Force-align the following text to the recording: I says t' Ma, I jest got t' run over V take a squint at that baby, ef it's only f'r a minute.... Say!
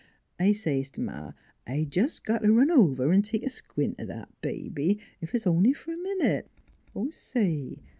I 0.39 0.51
says 0.53 0.89
t' 0.89 0.99
Ma, 0.99 1.33
I 1.67 1.83
jest 1.83 2.25
got 2.25 2.41
t' 2.41 2.47
run 2.47 2.71
over 2.71 3.07
V 3.13 3.21
take 3.21 3.43
a 3.43 3.51
squint 3.51 3.99
at 3.99 4.07
that 4.07 4.29
baby, 4.41 4.99
ef 5.21 5.35
it's 5.35 5.45
only 5.45 5.73
f'r 5.75 5.93
a 5.93 5.97
minute.... 5.97 6.47
Say! 7.11 7.77